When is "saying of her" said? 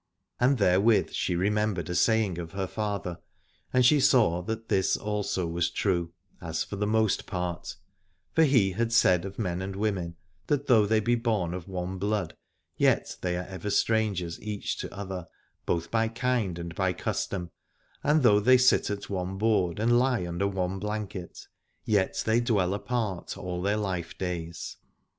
1.93-2.65